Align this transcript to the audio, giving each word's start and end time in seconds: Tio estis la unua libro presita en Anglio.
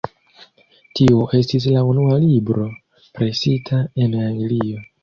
Tio 0.99 1.27
estis 1.41 1.69
la 1.75 1.85
unua 1.91 2.17
libro 2.27 2.67
presita 3.21 3.87
en 4.07 4.23
Anglio. 4.31 4.87